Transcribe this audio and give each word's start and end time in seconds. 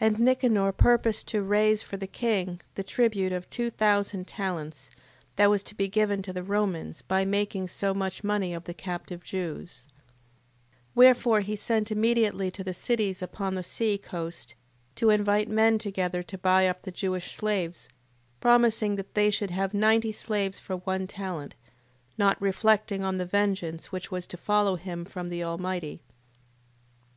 And 0.08 0.18
Nicanor 0.18 0.72
purposed 0.72 1.28
to 1.28 1.44
raise 1.44 1.80
for 1.80 1.96
the 1.96 2.08
king 2.08 2.60
the 2.74 2.82
tribute 2.82 3.30
of 3.30 3.48
two 3.48 3.70
thousand 3.70 4.26
talents, 4.26 4.90
that 5.36 5.48
was 5.48 5.62
to 5.62 5.76
be 5.76 5.86
given 5.86 6.22
to 6.22 6.32
the 6.32 6.42
Romans, 6.42 7.02
by 7.02 7.24
making 7.24 7.68
so 7.68 7.94
much 7.94 8.24
money 8.24 8.52
of 8.52 8.64
the 8.64 8.74
captive 8.74 9.22
Jews: 9.22 9.86
8:11. 10.88 10.88
Wherefore 10.96 11.40
he 11.42 11.54
sent 11.54 11.92
immediately 11.92 12.50
to 12.50 12.64
the 12.64 12.74
cities 12.74 13.22
upon 13.22 13.54
the 13.54 13.62
sea 13.62 13.96
coast, 13.96 14.56
to 14.96 15.10
invite 15.10 15.48
men 15.48 15.78
together 15.78 16.24
to 16.24 16.36
buy 16.36 16.66
up 16.66 16.82
the 16.82 16.90
Jewish 16.90 17.30
slaves, 17.36 17.88
promising 18.40 18.96
that 18.96 19.14
they 19.14 19.30
should 19.30 19.50
have 19.52 19.72
ninety 19.72 20.10
slaves 20.10 20.58
for 20.58 20.78
one 20.78 21.06
talent, 21.06 21.54
not 22.18 22.42
reflecting 22.42 23.04
on 23.04 23.18
the 23.18 23.24
vengeance 23.24 23.92
which 23.92 24.10
was 24.10 24.26
to 24.26 24.36
follow 24.36 24.74
him 24.74 25.04
from 25.04 25.28
the 25.28 25.44
Almighty. 25.44 26.02